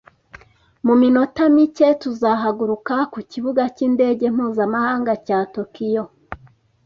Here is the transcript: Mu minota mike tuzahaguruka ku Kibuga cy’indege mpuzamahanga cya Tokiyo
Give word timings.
Mu 0.85 0.93
minota 1.01 1.43
mike 1.55 1.87
tuzahaguruka 2.01 2.95
ku 3.13 3.19
Kibuga 3.31 3.63
cy’indege 3.75 4.25
mpuzamahanga 4.35 5.13
cya 5.25 5.39
Tokiyo 5.55 6.03